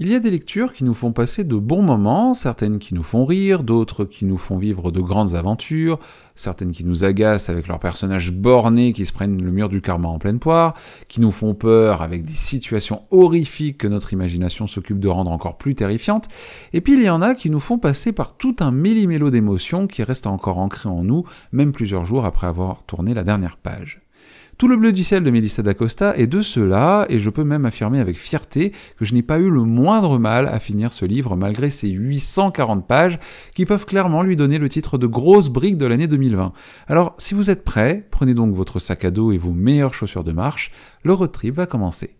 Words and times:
Il 0.00 0.06
y 0.08 0.14
a 0.14 0.20
des 0.20 0.30
lectures 0.30 0.74
qui 0.74 0.84
nous 0.84 0.94
font 0.94 1.10
passer 1.10 1.42
de 1.42 1.56
bons 1.56 1.82
moments, 1.82 2.32
certaines 2.32 2.78
qui 2.78 2.94
nous 2.94 3.02
font 3.02 3.24
rire, 3.24 3.64
d'autres 3.64 4.04
qui 4.04 4.26
nous 4.26 4.36
font 4.36 4.56
vivre 4.56 4.92
de 4.92 5.00
grandes 5.00 5.34
aventures, 5.34 5.98
certaines 6.36 6.70
qui 6.70 6.84
nous 6.84 7.02
agacent 7.02 7.50
avec 7.50 7.66
leurs 7.66 7.80
personnages 7.80 8.30
bornés 8.30 8.92
qui 8.92 9.04
se 9.06 9.12
prennent 9.12 9.42
le 9.42 9.50
mur 9.50 9.68
du 9.68 9.82
karma 9.82 10.06
en 10.06 10.20
pleine 10.20 10.38
poire, 10.38 10.74
qui 11.08 11.20
nous 11.20 11.32
font 11.32 11.54
peur 11.54 12.00
avec 12.00 12.24
des 12.24 12.32
situations 12.32 13.02
horrifiques 13.10 13.78
que 13.78 13.88
notre 13.88 14.12
imagination 14.12 14.68
s'occupe 14.68 15.00
de 15.00 15.08
rendre 15.08 15.32
encore 15.32 15.58
plus 15.58 15.74
terrifiantes, 15.74 16.28
et 16.72 16.80
puis 16.80 16.94
il 16.94 17.02
y 17.02 17.10
en 17.10 17.20
a 17.20 17.34
qui 17.34 17.50
nous 17.50 17.58
font 17.58 17.78
passer 17.78 18.12
par 18.12 18.36
tout 18.36 18.54
un 18.60 18.70
méli-mélo 18.70 19.30
d'émotions 19.30 19.88
qui 19.88 20.04
restent 20.04 20.28
encore 20.28 20.58
ancrées 20.58 20.88
en 20.88 21.02
nous, 21.02 21.24
même 21.50 21.72
plusieurs 21.72 22.04
jours 22.04 22.24
après 22.24 22.46
avoir 22.46 22.84
tourné 22.84 23.14
la 23.14 23.24
dernière 23.24 23.56
page. 23.56 24.00
Tout 24.58 24.66
le 24.66 24.76
bleu 24.76 24.90
du 24.90 25.04
ciel 25.04 25.22
de 25.22 25.30
Melissa 25.30 25.62
d'Acosta 25.62 26.16
est 26.16 26.26
de 26.26 26.42
cela, 26.42 27.06
et 27.08 27.20
je 27.20 27.30
peux 27.30 27.44
même 27.44 27.64
affirmer 27.64 28.00
avec 28.00 28.18
fierté 28.18 28.72
que 28.96 29.04
je 29.04 29.14
n'ai 29.14 29.22
pas 29.22 29.38
eu 29.38 29.50
le 29.50 29.62
moindre 29.62 30.18
mal 30.18 30.48
à 30.48 30.58
finir 30.58 30.92
ce 30.92 31.04
livre 31.04 31.36
malgré 31.36 31.70
ses 31.70 31.88
840 31.90 32.84
pages 32.84 33.20
qui 33.54 33.66
peuvent 33.66 33.86
clairement 33.86 34.24
lui 34.24 34.34
donner 34.34 34.58
le 34.58 34.68
titre 34.68 34.98
de 34.98 35.06
grosse 35.06 35.48
brique 35.48 35.78
de 35.78 35.86
l'année 35.86 36.08
2020. 36.08 36.52
Alors, 36.88 37.14
si 37.18 37.34
vous 37.34 37.50
êtes 37.50 37.62
prêts, 37.62 38.04
prenez 38.10 38.34
donc 38.34 38.52
votre 38.52 38.80
sac 38.80 39.04
à 39.04 39.12
dos 39.12 39.30
et 39.30 39.38
vos 39.38 39.52
meilleures 39.52 39.94
chaussures 39.94 40.24
de 40.24 40.32
marche, 40.32 40.72
le 41.04 41.12
road 41.12 41.30
trip 41.30 41.54
va 41.54 41.66
commencer. 41.66 42.16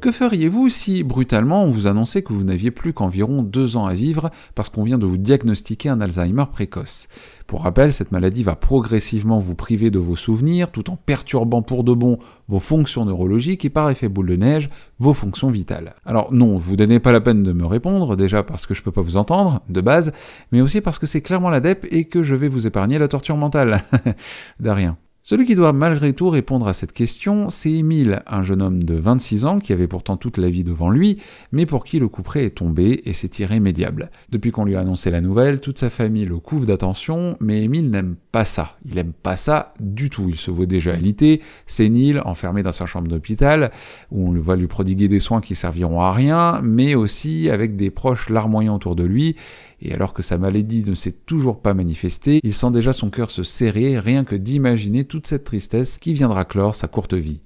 Que 0.00 0.12
feriez-vous 0.12 0.70
si, 0.70 1.02
brutalement, 1.02 1.62
on 1.64 1.68
vous 1.68 1.86
annonçait 1.86 2.22
que 2.22 2.32
vous 2.32 2.42
n'aviez 2.42 2.70
plus 2.70 2.94
qu'environ 2.94 3.42
deux 3.42 3.76
ans 3.76 3.84
à 3.84 3.92
vivre 3.92 4.30
parce 4.54 4.70
qu'on 4.70 4.82
vient 4.82 4.96
de 4.96 5.04
vous 5.04 5.18
diagnostiquer 5.18 5.90
un 5.90 6.00
Alzheimer 6.00 6.46
précoce? 6.50 7.06
Pour 7.46 7.64
rappel, 7.64 7.92
cette 7.92 8.10
maladie 8.10 8.42
va 8.42 8.56
progressivement 8.56 9.38
vous 9.38 9.54
priver 9.54 9.90
de 9.90 9.98
vos 9.98 10.16
souvenirs 10.16 10.70
tout 10.70 10.88
en 10.88 10.96
perturbant 10.96 11.60
pour 11.60 11.84
de 11.84 11.92
bon 11.92 12.18
vos 12.48 12.60
fonctions 12.60 13.04
neurologiques 13.04 13.66
et 13.66 13.70
par 13.70 13.90
effet 13.90 14.08
boule 14.08 14.28
de 14.28 14.36
neige, 14.36 14.70
vos 14.98 15.12
fonctions 15.12 15.50
vitales. 15.50 15.94
Alors 16.06 16.32
non, 16.32 16.56
vous 16.56 16.76
donnez 16.76 16.98
pas 16.98 17.12
la 17.12 17.20
peine 17.20 17.42
de 17.42 17.52
me 17.52 17.66
répondre, 17.66 18.16
déjà 18.16 18.42
parce 18.42 18.64
que 18.64 18.72
je 18.72 18.82
peux 18.82 18.92
pas 18.92 19.02
vous 19.02 19.18
entendre, 19.18 19.60
de 19.68 19.82
base, 19.82 20.12
mais 20.50 20.62
aussi 20.62 20.80
parce 20.80 20.98
que 20.98 21.06
c'est 21.06 21.20
clairement 21.20 21.50
l'ADEP 21.50 21.86
et 21.90 22.06
que 22.06 22.22
je 22.22 22.34
vais 22.34 22.48
vous 22.48 22.66
épargner 22.66 22.98
la 22.98 23.08
torture 23.08 23.36
mentale. 23.36 23.82
de 24.60 24.70
rien. 24.70 24.96
Celui 25.30 25.46
qui 25.46 25.54
doit 25.54 25.72
malgré 25.72 26.12
tout 26.12 26.28
répondre 26.28 26.66
à 26.66 26.72
cette 26.72 26.92
question, 26.92 27.50
c'est 27.50 27.70
Émile, 27.70 28.24
un 28.26 28.42
jeune 28.42 28.60
homme 28.60 28.82
de 28.82 28.96
26 28.96 29.44
ans 29.46 29.60
qui 29.60 29.72
avait 29.72 29.86
pourtant 29.86 30.16
toute 30.16 30.38
la 30.38 30.50
vie 30.50 30.64
devant 30.64 30.90
lui, 30.90 31.18
mais 31.52 31.66
pour 31.66 31.84
qui 31.84 32.00
le 32.00 32.08
couperet 32.08 32.46
est 32.46 32.56
tombé 32.56 33.02
et 33.04 33.12
c'est 33.14 33.38
irrémédiable. 33.38 34.10
Depuis 34.30 34.50
qu'on 34.50 34.64
lui 34.64 34.74
a 34.74 34.80
annoncé 34.80 35.08
la 35.12 35.20
nouvelle, 35.20 35.60
toute 35.60 35.78
sa 35.78 35.88
famille 35.88 36.24
le 36.24 36.38
couvre 36.38 36.66
d'attention, 36.66 37.36
mais 37.38 37.62
Émile 37.62 37.90
n'aime 37.90 38.16
pas 38.32 38.44
ça. 38.44 38.76
Il 38.84 38.98
aime 38.98 39.12
pas 39.12 39.36
ça 39.36 39.72
du 39.78 40.10
tout. 40.10 40.26
Il 40.28 40.34
se 40.34 40.50
voit 40.50 40.66
déjà 40.66 40.94
alité, 40.94 41.42
sénile, 41.64 42.22
enfermé 42.24 42.64
dans 42.64 42.72
sa 42.72 42.86
chambre 42.86 43.06
d'hôpital, 43.06 43.70
où 44.10 44.30
on 44.30 44.32
voit 44.32 44.56
lui 44.56 44.66
prodiguer 44.66 45.06
des 45.06 45.20
soins 45.20 45.40
qui 45.40 45.54
serviront 45.54 46.00
à 46.00 46.12
rien, 46.12 46.60
mais 46.64 46.96
aussi 46.96 47.50
avec 47.50 47.76
des 47.76 47.90
proches 47.90 48.30
larmoyants 48.30 48.74
autour 48.74 48.96
de 48.96 49.04
lui, 49.04 49.36
et 49.82 49.94
alors 49.94 50.12
que 50.12 50.22
sa 50.22 50.38
maladie 50.38 50.84
ne 50.84 50.94
s'est 50.94 51.16
toujours 51.26 51.60
pas 51.60 51.74
manifestée, 51.74 52.40
il 52.42 52.54
sent 52.54 52.70
déjà 52.70 52.92
son 52.92 53.10
cœur 53.10 53.30
se 53.30 53.42
serrer 53.42 53.98
rien 53.98 54.24
que 54.24 54.36
d'imaginer 54.36 55.04
toute 55.04 55.26
cette 55.26 55.44
tristesse 55.44 55.98
qui 55.98 56.12
viendra 56.12 56.44
clore 56.44 56.74
sa 56.74 56.88
courte 56.88 57.14
vie. 57.14 57.40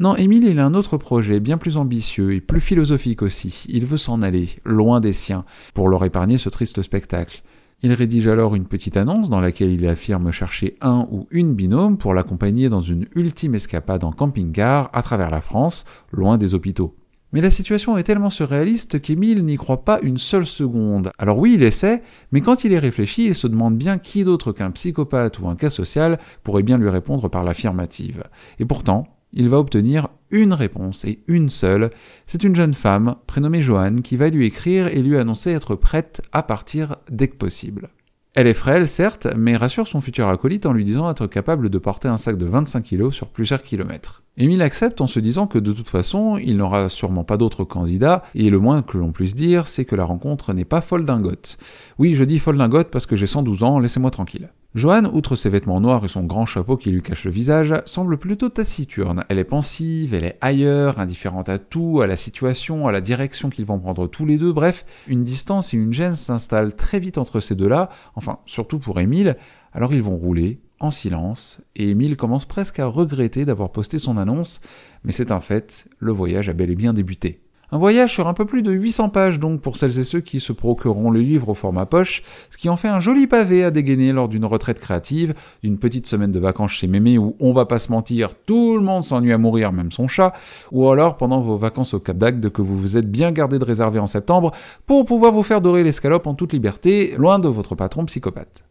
Non, 0.00 0.16
Émile, 0.16 0.44
il 0.44 0.58
a 0.58 0.66
un 0.66 0.74
autre 0.74 0.96
projet, 0.96 1.38
bien 1.38 1.56
plus 1.56 1.76
ambitieux 1.76 2.34
et 2.34 2.40
plus 2.40 2.60
philosophique 2.60 3.22
aussi. 3.22 3.64
Il 3.68 3.86
veut 3.86 3.96
s'en 3.96 4.22
aller, 4.22 4.48
loin 4.64 4.98
des 5.00 5.12
siens, 5.12 5.44
pour 5.72 5.88
leur 5.88 6.04
épargner 6.04 6.36
ce 6.36 6.48
triste 6.48 6.82
spectacle. 6.82 7.42
Il 7.82 7.92
rédige 7.92 8.26
alors 8.26 8.56
une 8.56 8.66
petite 8.66 8.96
annonce 8.96 9.30
dans 9.30 9.40
laquelle 9.40 9.70
il 9.70 9.86
affirme 9.86 10.32
chercher 10.32 10.74
un 10.80 11.06
ou 11.12 11.28
une 11.30 11.54
binôme 11.54 11.96
pour 11.96 12.12
l'accompagner 12.12 12.68
dans 12.68 12.80
une 12.80 13.06
ultime 13.14 13.54
escapade 13.54 14.04
en 14.04 14.10
camping-car 14.10 14.90
à 14.92 15.02
travers 15.02 15.30
la 15.30 15.40
France, 15.40 15.84
loin 16.10 16.38
des 16.38 16.54
hôpitaux. 16.54 16.96
Mais 17.34 17.40
la 17.40 17.50
situation 17.50 17.98
est 17.98 18.04
tellement 18.04 18.30
surréaliste 18.30 19.02
qu'Émile 19.02 19.44
n'y 19.44 19.56
croit 19.56 19.84
pas 19.84 19.98
une 20.02 20.18
seule 20.18 20.46
seconde. 20.46 21.10
Alors 21.18 21.36
oui, 21.36 21.54
il 21.54 21.64
essaie, 21.64 22.00
mais 22.30 22.40
quand 22.40 22.62
il 22.62 22.72
est 22.72 22.78
réfléchi, 22.78 23.26
il 23.26 23.34
se 23.34 23.48
demande 23.48 23.76
bien 23.76 23.98
qui 23.98 24.22
d'autre 24.22 24.52
qu'un 24.52 24.70
psychopathe 24.70 25.40
ou 25.40 25.48
un 25.48 25.56
cas 25.56 25.68
social 25.68 26.20
pourrait 26.44 26.62
bien 26.62 26.78
lui 26.78 26.88
répondre 26.88 27.28
par 27.28 27.42
l'affirmative. 27.42 28.22
Et 28.60 28.64
pourtant, 28.64 29.08
il 29.32 29.48
va 29.48 29.58
obtenir 29.58 30.10
une 30.30 30.52
réponse, 30.52 31.04
et 31.04 31.24
une 31.26 31.48
seule. 31.50 31.90
C'est 32.28 32.44
une 32.44 32.54
jeune 32.54 32.72
femme, 32.72 33.16
prénommée 33.26 33.62
Joanne, 33.62 34.02
qui 34.02 34.16
va 34.16 34.30
lui 34.30 34.46
écrire 34.46 34.86
et 34.86 35.02
lui 35.02 35.16
annoncer 35.16 35.50
être 35.50 35.74
prête 35.74 36.22
à 36.32 36.44
partir 36.44 36.98
dès 37.10 37.26
que 37.26 37.36
possible. 37.36 37.88
Elle 38.36 38.48
est 38.48 38.54
frêle, 38.54 38.88
certes, 38.88 39.28
mais 39.36 39.56
rassure 39.56 39.86
son 39.86 40.00
futur 40.00 40.28
acolyte 40.28 40.66
en 40.66 40.72
lui 40.72 40.84
disant 40.84 41.08
être 41.08 41.28
capable 41.28 41.70
de 41.70 41.78
porter 41.78 42.08
un 42.08 42.16
sac 42.16 42.36
de 42.36 42.46
25 42.46 42.82
kg 42.82 43.12
sur 43.12 43.28
plusieurs 43.28 43.62
kilomètres. 43.62 44.24
Émile 44.36 44.62
accepte 44.62 45.00
en 45.00 45.06
se 45.06 45.20
disant 45.20 45.46
que 45.46 45.60
de 45.60 45.72
toute 45.72 45.88
façon, 45.88 46.36
il 46.38 46.56
n'aura 46.56 46.88
sûrement 46.88 47.22
pas 47.22 47.36
d'autres 47.36 47.62
candidats, 47.62 48.24
et 48.34 48.50
le 48.50 48.58
moins 48.58 48.82
que 48.82 48.98
l'on 48.98 49.12
puisse 49.12 49.36
dire, 49.36 49.68
c'est 49.68 49.84
que 49.84 49.94
la 49.94 50.04
rencontre 50.04 50.52
n'est 50.52 50.64
pas 50.64 50.80
folle 50.80 51.04
dingote. 51.04 51.58
Oui, 52.00 52.16
je 52.16 52.24
dis 52.24 52.40
folle 52.40 52.58
dingote 52.58 52.90
parce 52.90 53.06
que 53.06 53.14
j'ai 53.14 53.28
112 53.28 53.62
ans, 53.62 53.78
laissez-moi 53.78 54.10
tranquille. 54.10 54.48
Joanne, 54.74 55.06
outre 55.06 55.36
ses 55.36 55.50
vêtements 55.50 55.80
noirs 55.80 56.04
et 56.04 56.08
son 56.08 56.24
grand 56.24 56.46
chapeau 56.46 56.76
qui 56.76 56.90
lui 56.90 57.00
cache 57.00 57.26
le 57.26 57.30
visage, 57.30 57.72
semble 57.84 58.18
plutôt 58.18 58.48
taciturne. 58.48 59.24
Elle 59.28 59.38
est 59.38 59.44
pensive, 59.44 60.14
elle 60.14 60.24
est 60.24 60.36
ailleurs, 60.40 60.98
indifférente 60.98 61.48
à 61.48 61.60
tout, 61.60 62.00
à 62.00 62.08
la 62.08 62.16
situation, 62.16 62.88
à 62.88 62.92
la 62.92 63.00
direction 63.00 63.50
qu'ils 63.50 63.66
vont 63.66 63.78
prendre 63.78 64.08
tous 64.08 64.26
les 64.26 64.36
deux, 64.36 64.52
bref, 64.52 64.84
une 65.06 65.22
distance 65.22 65.72
et 65.72 65.76
une 65.76 65.92
gêne 65.92 66.16
s'installent 66.16 66.74
très 66.74 66.98
vite 66.98 67.18
entre 67.18 67.38
ces 67.38 67.54
deux-là, 67.54 67.88
enfin, 68.16 68.40
surtout 68.46 68.80
pour 68.80 68.98
Émile, 68.98 69.36
alors 69.72 69.94
ils 69.94 70.02
vont 70.02 70.16
rouler, 70.16 70.58
en 70.80 70.90
silence, 70.90 71.60
et 71.76 71.90
Émile 71.90 72.16
commence 72.16 72.44
presque 72.44 72.80
à 72.80 72.86
regretter 72.86 73.44
d'avoir 73.44 73.70
posté 73.70 74.00
son 74.00 74.16
annonce, 74.16 74.60
mais 75.04 75.12
c'est 75.12 75.30
un 75.30 75.38
fait, 75.38 75.86
le 76.00 76.10
voyage 76.10 76.48
a 76.48 76.52
bel 76.52 76.72
et 76.72 76.76
bien 76.76 76.92
débuté. 76.92 77.43
Un 77.72 77.78
voyage 77.78 78.12
sur 78.12 78.28
un 78.28 78.34
peu 78.34 78.44
plus 78.44 78.62
de 78.62 78.70
800 78.70 79.08
pages 79.08 79.38
donc 79.38 79.60
pour 79.60 79.76
celles 79.76 79.98
et 79.98 80.04
ceux 80.04 80.20
qui 80.20 80.40
se 80.40 80.52
procureront 80.52 81.10
le 81.10 81.20
livre 81.20 81.48
au 81.48 81.54
format 81.54 81.86
poche, 81.86 82.22
ce 82.50 82.56
qui 82.56 82.68
en 82.68 82.76
fait 82.76 82.88
un 82.88 83.00
joli 83.00 83.26
pavé 83.26 83.64
à 83.64 83.70
dégainer 83.70 84.12
lors 84.12 84.28
d'une 84.28 84.44
retraite 84.44 84.78
créative, 84.78 85.34
d'une 85.62 85.78
petite 85.78 86.06
semaine 86.06 86.32
de 86.32 86.38
vacances 86.38 86.72
chez 86.72 86.86
Mémé 86.86 87.18
où 87.18 87.36
on 87.40 87.52
va 87.52 87.66
pas 87.66 87.78
se 87.78 87.90
mentir, 87.90 88.34
tout 88.46 88.76
le 88.76 88.82
monde 88.82 89.04
s'ennuie 89.04 89.32
à 89.32 89.38
mourir, 89.38 89.72
même 89.72 89.92
son 89.92 90.08
chat, 90.08 90.32
ou 90.72 90.88
alors 90.88 91.16
pendant 91.16 91.40
vos 91.40 91.56
vacances 91.56 91.94
au 91.94 92.00
Cap 92.00 92.18
d'Agde 92.18 92.50
que 92.50 92.62
vous 92.62 92.78
vous 92.78 92.96
êtes 92.96 93.10
bien 93.10 93.32
gardé 93.32 93.58
de 93.58 93.64
réserver 93.64 93.98
en 93.98 94.06
septembre 94.06 94.52
pour 94.86 95.04
pouvoir 95.04 95.32
vous 95.32 95.42
faire 95.42 95.60
dorer 95.60 95.82
l'escalope 95.82 96.26
en 96.26 96.34
toute 96.34 96.52
liberté, 96.52 97.14
loin 97.16 97.38
de 97.38 97.48
votre 97.48 97.74
patron 97.74 98.04
psychopathe. 98.04 98.64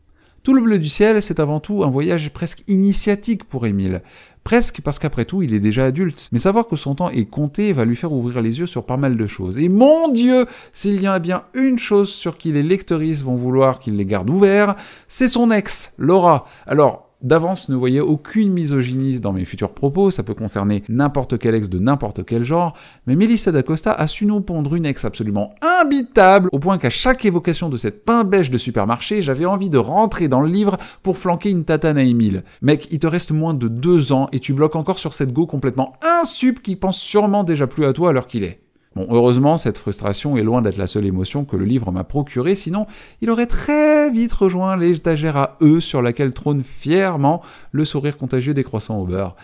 Tout 0.44 0.54
le 0.54 0.62
bleu 0.62 0.78
du 0.78 0.90
ciel, 0.90 1.22
c'est 1.22 1.40
avant 1.40 1.62
tout 1.62 1.86
un 1.86 1.90
voyage 1.90 2.30
presque 2.34 2.66
initiatique 2.68 3.46
pour 3.46 3.66
Émile. 3.66 4.02
Presque 4.44 4.82
parce 4.82 5.00
qu'après 5.00 5.24
tout, 5.24 5.42
il 5.42 5.54
est 5.54 5.62
déjà 5.62 5.86
adulte. 5.86 6.28
Mais 6.34 6.40
savoir 6.40 6.68
que 6.68 6.76
son 6.76 6.96
temps 6.96 7.10
est 7.10 7.30
compté 7.30 7.72
va 7.72 7.86
lui 7.86 7.96
faire 7.96 8.12
ouvrir 8.12 8.42
les 8.42 8.60
yeux 8.60 8.66
sur 8.66 8.86
pas 8.86 8.98
mal 8.98 9.16
de 9.16 9.26
choses. 9.26 9.58
Et 9.58 9.70
mon 9.70 10.10
Dieu, 10.10 10.46
s'il 10.74 11.02
y 11.02 11.08
a 11.08 11.18
bien 11.20 11.44
une 11.54 11.80
chose 11.80 12.10
sur 12.10 12.38
qui 12.38 12.52
les 12.52 12.62
lecteuristes 12.62 13.24
vont 13.24 13.38
vouloir 13.38 13.80
qu'il 13.80 13.96
les 13.96 14.06
garde 14.06 14.30
ouverts, 14.30 14.76
c'est 15.08 15.30
son 15.30 15.50
ex, 15.50 15.94
Laura. 15.98 16.46
Alors, 16.68 17.13
D'avance, 17.24 17.70
ne 17.70 17.76
voyez 17.78 18.02
aucune 18.02 18.52
misogynie 18.52 19.22
dans 19.22 19.32
mes 19.32 19.46
futurs 19.46 19.74
propos, 19.74 20.12
ça 20.12 20.24
peut 20.24 20.34
concerner 20.34 20.84
n'importe 20.90 21.40
quel 21.40 21.56
ex 21.56 21.70
de 21.70 21.80
n'importe 21.80 22.26
quel 22.26 22.44
genre, 22.44 22.74
mais 23.08 23.16
Melissa 23.16 23.54
d'Acosta 23.54 23.94
a 23.94 24.08
su 24.08 24.26
nous 24.26 24.42
pondre 24.42 24.76
une 24.76 24.86
ex 24.86 25.06
absolument 25.06 25.56
imbitable, 25.62 26.50
au 26.52 26.60
point 26.60 26.78
qu'à 26.78 26.90
chaque 26.90 27.24
évocation 27.24 27.70
de 27.70 27.78
cette 27.78 28.04
pain 28.04 28.26
beige 28.26 28.52
de 28.52 28.58
supermarché, 28.58 29.22
j'avais 29.22 29.46
envie 29.46 29.70
de 29.70 29.78
rentrer 29.78 30.28
dans 30.28 30.42
le 30.42 30.50
livre 30.50 30.78
pour 31.02 31.18
flanquer 31.18 31.50
une 31.50 31.64
tatane 31.64 31.98
à 31.98 32.04
Emile. 32.04 32.44
Mec, 32.62 32.90
il 32.92 33.00
te 33.00 33.08
reste 33.08 33.32
moins 33.32 33.54
de 33.54 33.70
deux 33.70 34.12
ans 34.12 34.28
et 34.34 34.42
tu 34.42 34.54
bloques 34.54 34.76
encore 34.76 35.00
sur 35.00 35.14
cette 35.14 35.32
go 35.32 35.48
complètement 35.48 35.94
insup 36.02 36.62
qui 36.62 36.76
pense 36.76 37.00
sûrement 37.00 37.46
déjà 37.46 37.68
plus 37.68 37.86
à 37.86 37.94
toi 37.94 38.10
à 38.10 38.12
l'heure 38.12 38.28
qu'il 38.28 38.44
est. 38.44 38.60
Bon, 38.96 39.08
heureusement, 39.10 39.58
cette 39.58 39.80
frustration 39.80 40.38
est 40.38 40.44
loin 40.44 40.62
d'être 40.62 40.78
la 40.78 40.86
seule 40.86 41.06
émotion 41.06 41.46
que 41.46 41.56
le 41.56 41.66
livre 41.66 41.92
m'a 41.92 42.04
procurée, 42.04 42.54
sinon 42.54 42.86
il 43.22 43.32
aurait 43.32 43.48
très 43.48 44.12
vite 44.12 44.34
rejoint 44.34 44.78
l'étagère 44.78 45.36
à 45.36 45.58
eux 45.62 45.80
sur 45.80 46.02
laquelle 46.02 46.32
trône 46.32 46.64
fièrement 46.64 47.42
le 47.72 47.86
sourire 47.86 48.18
contagieux 48.18 48.54
des 48.54 48.64
croissants 48.64 49.00
au 49.00 49.06
beurre. 49.06 49.36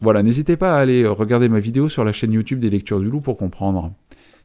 Voilà, 0.00 0.22
n'hésitez 0.22 0.56
pas 0.56 0.76
à 0.76 0.80
aller 0.80 1.06
regarder 1.06 1.48
ma 1.48 1.60
vidéo 1.60 1.88
sur 1.88 2.04
la 2.04 2.12
chaîne 2.12 2.32
YouTube 2.32 2.60
des 2.60 2.70
lectures 2.70 3.00
du 3.00 3.10
loup 3.10 3.20
pour 3.20 3.36
comprendre. 3.36 3.92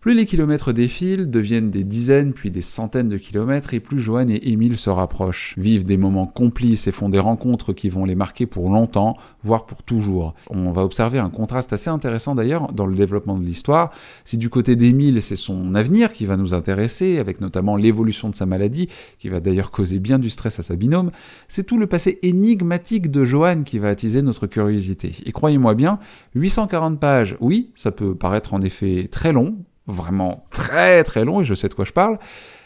Plus 0.04 0.16
les 0.16 0.26
kilomètres 0.26 0.74
défilent, 0.74 1.30
deviennent 1.30 1.72
des 1.72 1.86
dizaines 1.86 2.34
puis 2.34 2.52
des 2.52 2.60
centaines 2.60 3.08
de 3.08 3.16
kilomètres, 3.16 3.74
et 3.74 3.80
plus 3.80 4.02
Joanne 4.02 4.30
et 4.30 4.50
Émile 4.50 4.78
se 4.78 4.90
rapprochent, 4.90 5.56
vivent 5.58 5.86
des 5.86 5.96
moments 5.96 6.26
complices 6.26 6.88
et 6.88 6.92
font 6.92 7.08
des 7.08 7.20
rencontres 7.20 7.72
qui 7.72 7.88
vont 7.88 8.04
les 8.04 8.14
marquer 8.14 8.46
pour 8.46 8.70
longtemps, 8.70 9.16
voire 9.46 9.66
pour 9.66 9.82
toujours. 9.82 10.36
On 10.50 10.74
va 10.74 10.84
observer 10.84 11.20
un 11.20 11.30
contraste 11.30 11.72
assez 11.72 11.90
intéressant 11.90 12.36
d'ailleurs 12.36 12.74
dans 12.74 12.86
le 12.86 12.98
développement 12.98 13.38
de 13.38 13.46
l'histoire. 13.46 13.92
Si 14.26 14.38
du 14.38 14.50
côté 14.50 14.76
d'Émile, 14.76 15.22
c'est 15.22 15.38
son 15.38 15.74
avenir 15.74 16.12
qui 16.12 16.26
va 16.26 16.36
nous 16.36 16.54
intéresser, 16.54 17.18
avec 17.18 17.40
notamment 17.40 17.78
l'évolution 17.78 18.30
de 18.30 18.36
sa 18.36 18.46
maladie, 18.46 18.90
qui 19.20 19.30
va 19.30 19.40
d'ailleurs 19.40 19.72
causer 19.72 20.00
bien 20.00 20.20
du 20.20 20.30
stress 20.30 20.60
à 20.60 20.64
sa 20.64 20.76
binôme, 20.76 21.12
c'est 21.48 21.64
tout 21.64 21.78
le 21.78 21.88
passé 21.88 22.20
énigmatique 22.24 23.10
de 23.10 23.24
Joanne 23.24 23.64
qui 23.64 23.80
va 23.80 23.88
attiser 23.88 24.22
notre 24.22 24.48
curiosité. 24.48 25.14
Et 25.26 25.32
croyez-moi 25.32 25.76
bien, 25.76 25.98
840 26.36 27.00
pages, 27.00 27.38
oui, 27.40 27.70
ça 27.74 27.92
peut 27.92 28.16
paraître 28.16 28.54
en 28.54 28.62
effet 28.62 29.08
très 29.10 29.32
long, 29.32 29.56
vraiment 29.88 30.46
très 30.52 31.04
très 31.04 31.26
long, 31.26 31.42
et 31.42 31.46
je 31.46 31.54
sais 31.54 31.70
de 31.70 31.74
quoi 31.74 31.86
je 31.86 31.92
parle, 31.92 32.20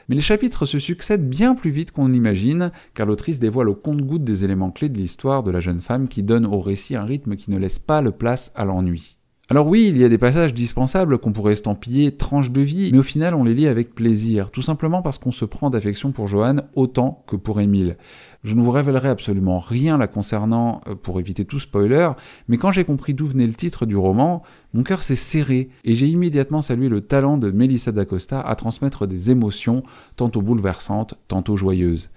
Mais 0.10 0.16
les 0.16 0.22
chapitres 0.22 0.66
se 0.66 0.80
succèdent 0.80 1.28
bien 1.28 1.54
plus 1.54 1.72
vite 1.72 1.92
qu'on 1.92 2.08
l'imagine, 2.08 2.72
car 2.94 3.06
l'autrice 3.06 3.40
dévoile 3.40 3.70
au 3.70 3.76
compte-goutte 3.76 4.24
des 4.24 4.46
éléments 4.46 4.72
clés 4.72 4.90
de 4.90 4.98
l'histoire 4.98 5.44
de 5.44 5.52
la 5.52 5.60
jeune 5.60 5.82
femme 5.82 6.08
qui 6.08 6.24
donne 6.24 6.46
au 6.46 6.62
récit 6.62 6.96
un 6.96 7.04
rythme 7.04 7.36
qui 7.36 7.52
ne 7.52 7.58
laisse 7.58 7.80
pas 7.80 8.02
le 8.02 8.12
place 8.12 8.52
à 8.56 8.64
l'ennui. 8.64 9.17
Alors 9.50 9.66
oui, 9.66 9.88
il 9.88 9.98
y 9.98 10.04
a 10.04 10.10
des 10.10 10.18
passages 10.18 10.54
dispensables 10.54 11.20
qu'on 11.20 11.32
pourrait 11.32 11.54
estampiller 11.54 12.12
tranches 12.12 12.52
de 12.52 12.60
vie, 12.60 12.90
mais 12.92 13.00
au 13.00 13.04
final 13.04 13.34
on 13.34 13.46
les 13.46 13.54
lit 13.54 13.68
avec 13.68 13.96
plaisir, 13.96 14.52
tout 14.52 14.62
simplement 14.62 15.02
parce 15.02 15.20
qu'on 15.20 15.32
se 15.32 15.46
prend 15.46 15.70
d'affection 15.70 16.12
pour 16.12 16.28
Joanne 16.28 16.64
autant 16.76 17.24
que 17.28 17.38
pour 17.38 17.62
Émile. 17.62 17.96
Je 18.44 18.56
ne 18.56 18.62
vous 18.62 18.72
révélerai 18.72 19.08
absolument 19.08 19.60
rien 19.60 19.98
la 19.98 20.08
concernant 20.08 20.82
euh, 20.86 20.96
pour 20.96 21.22
éviter 21.22 21.46
tout 21.46 21.60
spoiler, 21.60 22.10
mais 22.50 22.58
quand 22.58 22.72
j'ai 22.72 22.84
compris 22.84 23.14
d'où 23.14 23.26
venait 23.26 23.48
le 23.48 23.54
titre 23.54 23.86
du 23.86 23.96
roman, 23.96 24.44
mon 24.74 24.84
cœur 24.84 25.02
s'est 25.02 25.16
serré 25.16 25.70
et 25.86 25.94
j'ai 25.94 26.08
immédiatement 26.08 26.62
salué 26.62 26.90
le 26.90 27.00
talent 27.00 27.38
de 27.38 27.50
Melissa 27.50 27.94
d'Acosta 27.94 28.42
à 28.42 28.56
transmettre 28.56 29.08
des 29.08 29.32
émotions 29.32 29.84
tantôt 30.18 30.42
bouleversantes, 30.42 31.16
tantôt 31.30 31.56
joyeuses. 31.56 32.10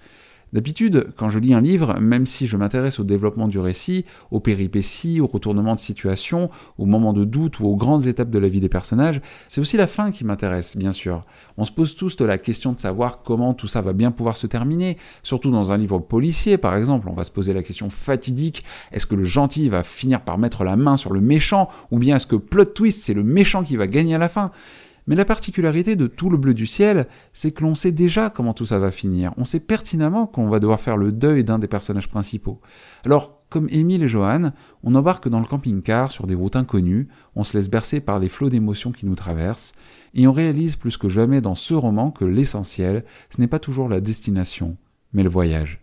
D'habitude, 0.53 1.07
quand 1.15 1.29
je 1.29 1.39
lis 1.39 1.53
un 1.53 1.61
livre, 1.61 1.99
même 1.99 2.25
si 2.25 2.45
je 2.45 2.57
m'intéresse 2.57 2.99
au 2.99 3.03
développement 3.03 3.47
du 3.47 3.59
récit, 3.59 4.05
aux 4.31 4.39
péripéties, 4.39 5.21
au 5.21 5.27
retournement 5.27 5.75
de 5.75 5.79
situation, 5.79 6.49
aux 6.77 6.85
moments 6.85 7.13
de 7.13 7.23
doute 7.23 7.59
ou 7.59 7.67
aux 7.67 7.75
grandes 7.75 8.07
étapes 8.07 8.29
de 8.29 8.39
la 8.39 8.49
vie 8.49 8.59
des 8.59 8.69
personnages, 8.69 9.21
c'est 9.47 9.61
aussi 9.61 9.77
la 9.77 9.87
fin 9.87 10.11
qui 10.11 10.25
m'intéresse, 10.25 10.75
bien 10.75 10.91
sûr. 10.91 11.23
On 11.57 11.65
se 11.65 11.71
pose 11.71 11.95
tous 11.95 12.17
de 12.17 12.25
la 12.25 12.37
question 12.37 12.73
de 12.73 12.79
savoir 12.79 13.21
comment 13.23 13.53
tout 13.53 13.67
ça 13.67 13.81
va 13.81 13.93
bien 13.93 14.11
pouvoir 14.11 14.35
se 14.35 14.47
terminer, 14.47 14.97
surtout 15.23 15.51
dans 15.51 15.71
un 15.71 15.77
livre 15.77 15.99
policier 15.99 16.57
par 16.57 16.75
exemple, 16.75 17.07
on 17.09 17.13
va 17.13 17.23
se 17.23 17.31
poser 17.31 17.53
la 17.53 17.63
question 17.63 17.89
fatidique, 17.89 18.63
est-ce 18.91 19.05
que 19.05 19.15
le 19.15 19.23
gentil 19.23 19.69
va 19.69 19.83
finir 19.83 20.21
par 20.21 20.37
mettre 20.37 20.63
la 20.63 20.75
main 20.75 20.97
sur 20.97 21.13
le 21.13 21.21
méchant, 21.21 21.69
ou 21.91 21.99
bien 21.99 22.17
est-ce 22.17 22.27
que 22.27 22.35
plot 22.35 22.65
twist, 22.65 23.03
c'est 23.03 23.13
le 23.13 23.23
méchant 23.23 23.63
qui 23.63 23.77
va 23.77 23.87
gagner 23.87 24.15
à 24.15 24.17
la 24.17 24.29
fin? 24.29 24.51
Mais 25.11 25.17
la 25.17 25.25
particularité 25.25 25.97
de 25.97 26.07
tout 26.07 26.29
le 26.29 26.37
bleu 26.37 26.53
du 26.53 26.65
ciel, 26.65 27.05
c'est 27.33 27.51
que 27.51 27.63
l'on 27.63 27.75
sait 27.75 27.91
déjà 27.91 28.29
comment 28.29 28.53
tout 28.53 28.65
ça 28.65 28.79
va 28.79 28.91
finir. 28.91 29.33
On 29.35 29.43
sait 29.43 29.59
pertinemment 29.59 30.25
qu'on 30.25 30.47
va 30.47 30.61
devoir 30.61 30.79
faire 30.79 30.95
le 30.95 31.11
deuil 31.11 31.43
d'un 31.43 31.59
des 31.59 31.67
personnages 31.67 32.07
principaux. 32.07 32.61
Alors, 33.03 33.43
comme 33.49 33.67
Émile 33.71 34.03
et 34.03 34.07
Johan, 34.07 34.53
on 34.83 34.95
embarque 34.95 35.27
dans 35.27 35.41
le 35.41 35.45
camping-car 35.45 36.13
sur 36.13 36.27
des 36.27 36.33
routes 36.33 36.55
inconnues, 36.55 37.09
on 37.35 37.43
se 37.43 37.57
laisse 37.57 37.69
bercer 37.69 37.99
par 37.99 38.19
les 38.19 38.29
flots 38.29 38.47
d'émotions 38.47 38.93
qui 38.93 39.05
nous 39.05 39.15
traversent, 39.15 39.73
et 40.13 40.27
on 40.27 40.31
réalise 40.31 40.77
plus 40.77 40.95
que 40.95 41.09
jamais 41.09 41.41
dans 41.41 41.55
ce 41.55 41.73
roman 41.73 42.11
que 42.11 42.23
l'essentiel, 42.23 43.03
ce 43.35 43.41
n'est 43.41 43.47
pas 43.47 43.59
toujours 43.59 43.89
la 43.89 43.99
destination, 43.99 44.77
mais 45.11 45.23
le 45.23 45.29
voyage. 45.29 45.81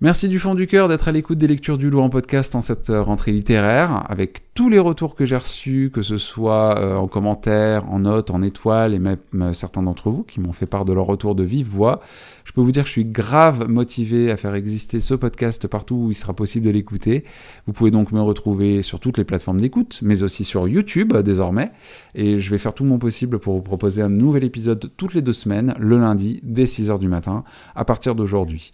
Merci 0.00 0.30
du 0.30 0.38
fond 0.38 0.54
du 0.54 0.66
cœur 0.66 0.88
d'être 0.88 1.08
à 1.08 1.12
l'écoute 1.12 1.36
des 1.36 1.46
lectures 1.46 1.76
du 1.76 1.90
loup 1.90 2.00
en 2.00 2.08
podcast 2.08 2.54
en 2.54 2.62
cette 2.62 2.88
euh, 2.88 3.02
rentrée 3.02 3.32
littéraire, 3.32 4.04
avec 4.10 4.45
tous 4.56 4.70
les 4.70 4.78
retours 4.78 5.14
que 5.14 5.26
j'ai 5.26 5.36
reçus, 5.36 5.90
que 5.92 6.00
ce 6.00 6.16
soit 6.16 6.78
euh, 6.78 6.96
en 6.96 7.08
commentaire, 7.08 7.88
en 7.92 8.00
notes, 8.00 8.30
en 8.30 8.40
étoiles, 8.40 8.94
et 8.94 8.98
même 8.98 9.18
euh, 9.34 9.52
certains 9.52 9.82
d'entre 9.82 10.08
vous 10.08 10.22
qui 10.22 10.40
m'ont 10.40 10.52
fait 10.52 10.64
part 10.64 10.86
de 10.86 10.94
leur 10.94 11.04
retour 11.04 11.34
de 11.34 11.44
vive 11.44 11.68
voix. 11.68 12.00
Je 12.44 12.52
peux 12.52 12.62
vous 12.62 12.72
dire 12.72 12.84
que 12.84 12.88
je 12.88 12.92
suis 12.92 13.04
grave 13.04 13.68
motivé 13.68 14.30
à 14.30 14.38
faire 14.38 14.54
exister 14.54 15.00
ce 15.00 15.12
podcast 15.12 15.66
partout 15.66 15.96
où 15.96 16.10
il 16.10 16.14
sera 16.14 16.32
possible 16.32 16.64
de 16.64 16.70
l'écouter. 16.70 17.24
Vous 17.66 17.74
pouvez 17.74 17.90
donc 17.90 18.12
me 18.12 18.20
retrouver 18.20 18.80
sur 18.80 18.98
toutes 18.98 19.18
les 19.18 19.24
plateformes 19.24 19.60
d'écoute, 19.60 19.98
mais 20.00 20.22
aussi 20.22 20.44
sur 20.44 20.66
YouTube 20.66 21.14
désormais, 21.18 21.70
et 22.14 22.38
je 22.38 22.50
vais 22.50 22.58
faire 22.58 22.72
tout 22.72 22.84
mon 22.84 22.98
possible 22.98 23.38
pour 23.38 23.56
vous 23.56 23.62
proposer 23.62 24.00
un 24.00 24.08
nouvel 24.08 24.42
épisode 24.42 24.90
toutes 24.96 25.12
les 25.12 25.22
deux 25.22 25.34
semaines, 25.34 25.74
le 25.78 25.98
lundi, 25.98 26.40
dès 26.42 26.64
6h 26.64 26.98
du 26.98 27.08
matin, 27.08 27.44
à 27.74 27.84
partir 27.84 28.14
d'aujourd'hui. 28.14 28.72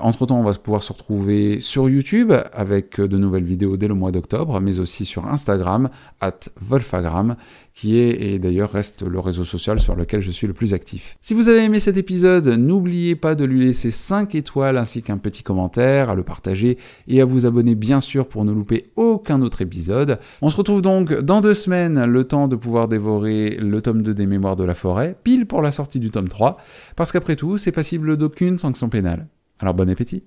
entre 0.00 0.30
on 0.30 0.42
va 0.44 0.52
pouvoir 0.52 0.82
se 0.82 0.92
retrouver 0.92 1.60
sur 1.60 1.88
YouTube 1.88 2.32
avec 2.52 3.00
de 3.00 3.18
nouvelles 3.18 3.42
vidéos 3.42 3.76
dès 3.76 3.88
le 3.88 3.94
mois 3.94 4.12
d'octobre, 4.12 4.60
mais 4.60 4.78
sur 5.04 5.26
Instagram, 5.26 5.90
at 6.20 6.40
Wolfagram, 6.60 7.36
qui 7.74 7.98
est 7.98 8.22
et 8.22 8.38
d'ailleurs 8.38 8.70
reste 8.70 9.02
le 9.02 9.18
réseau 9.18 9.44
social 9.44 9.80
sur 9.80 9.94
lequel 9.94 10.20
je 10.20 10.30
suis 10.30 10.46
le 10.46 10.52
plus 10.52 10.74
actif. 10.74 11.16
Si 11.20 11.34
vous 11.34 11.48
avez 11.48 11.64
aimé 11.64 11.80
cet 11.80 11.96
épisode, 11.96 12.46
n'oubliez 12.46 13.16
pas 13.16 13.34
de 13.34 13.44
lui 13.44 13.64
laisser 13.64 13.90
5 13.90 14.34
étoiles 14.34 14.76
ainsi 14.76 15.02
qu'un 15.02 15.18
petit 15.18 15.42
commentaire, 15.42 16.10
à 16.10 16.14
le 16.14 16.22
partager 16.22 16.78
et 17.08 17.20
à 17.20 17.24
vous 17.24 17.46
abonner 17.46 17.74
bien 17.74 18.00
sûr 18.00 18.28
pour 18.28 18.44
ne 18.44 18.52
louper 18.52 18.92
aucun 18.96 19.42
autre 19.42 19.62
épisode. 19.62 20.18
On 20.42 20.50
se 20.50 20.56
retrouve 20.56 20.82
donc 20.82 21.12
dans 21.12 21.40
deux 21.40 21.54
semaines, 21.54 22.04
le 22.04 22.24
temps 22.24 22.48
de 22.48 22.56
pouvoir 22.56 22.88
dévorer 22.88 23.56
le 23.56 23.80
tome 23.82 24.02
2 24.02 24.14
des 24.14 24.26
Mémoires 24.26 24.56
de 24.56 24.64
la 24.64 24.74
Forêt, 24.74 25.16
pile 25.24 25.46
pour 25.46 25.62
la 25.62 25.72
sortie 25.72 25.98
du 25.98 26.10
tome 26.10 26.28
3, 26.28 26.58
parce 26.96 27.12
qu'après 27.12 27.36
tout, 27.36 27.56
c'est 27.56 27.72
passible 27.72 28.16
d'aucune 28.16 28.58
sanction 28.58 28.88
pénale. 28.88 29.26
Alors 29.60 29.74
bon 29.74 29.88
appétit 29.88 30.24